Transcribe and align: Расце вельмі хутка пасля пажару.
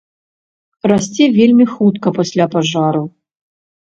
Расце 0.91 1.27
вельмі 1.39 1.65
хутка 1.73 2.13
пасля 2.21 2.47
пажару. 2.57 3.03